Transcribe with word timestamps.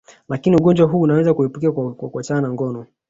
Lakini 0.29 0.55
ugonjwa 0.55 0.87
huu 0.87 1.01
unaweza 1.01 1.33
kuepukika 1.33 1.71
kwa 1.71 1.93
kuachana 1.93 2.41
na 2.41 2.51
ngono 2.53 2.85